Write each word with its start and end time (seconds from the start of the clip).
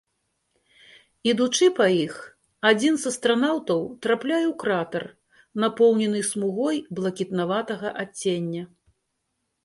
Ідучы 1.31 1.65
па 1.79 1.85
іх, 2.05 2.13
адзін 2.69 2.93
з 3.01 3.11
астранаўтаў 3.11 3.81
трапляе 4.05 4.39
у 4.45 4.53
кратар, 4.63 5.03
напоўнены 5.65 6.21
смугой 6.29 6.81
блакітнаватага 7.01 7.93
адцення. 8.05 8.63